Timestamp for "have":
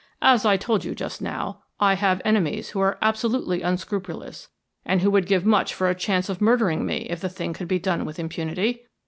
1.93-2.23